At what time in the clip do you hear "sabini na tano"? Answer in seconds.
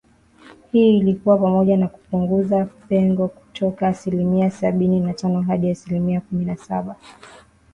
4.51-5.41